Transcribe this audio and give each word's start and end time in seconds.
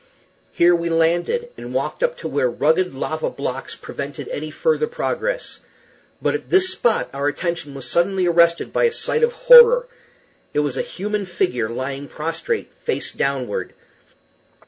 Here 0.51 0.73
we 0.75 0.89
landed, 0.89 1.49
and 1.57 1.75
walked 1.75 2.01
up 2.01 2.17
to 2.17 2.27
where 2.27 2.49
rugged 2.49 2.91
lava 2.91 3.29
blocks 3.29 3.75
prevented 3.75 4.27
any 4.29 4.49
further 4.49 4.87
progress. 4.87 5.59
But 6.19 6.33
at 6.33 6.49
this 6.49 6.71
spot 6.71 7.11
our 7.13 7.27
attention 7.27 7.75
was 7.75 7.87
suddenly 7.87 8.25
arrested 8.25 8.73
by 8.73 8.85
a 8.85 8.91
sight 8.93 9.21
of 9.23 9.31
horror. 9.33 9.85
It 10.55 10.61
was 10.61 10.75
a 10.75 10.81
human 10.81 11.27
figure 11.27 11.69
lying 11.69 12.07
prostrate, 12.07 12.71
face 12.83 13.11
downward. 13.11 13.75